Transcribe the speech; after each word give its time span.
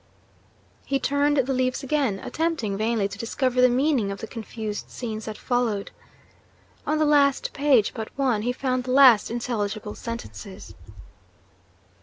He 0.83 0.99
turned 0.99 1.37
the 1.37 1.53
leaves 1.53 1.83
again; 1.83 2.17
attempting 2.23 2.75
vainly 2.75 3.07
to 3.07 3.19
discover 3.19 3.61
the 3.61 3.69
meaning 3.69 4.09
of 4.11 4.19
the 4.19 4.25
confused 4.25 4.89
scenes 4.89 5.25
that 5.25 5.37
followed. 5.37 5.91
On 6.87 6.97
the 6.97 7.05
last 7.05 7.53
page 7.53 7.93
but 7.93 8.09
one, 8.17 8.41
he 8.41 8.51
found 8.51 8.85
the 8.85 8.93
last 8.93 9.29
intelligible 9.29 9.93
sentences. 9.93 10.73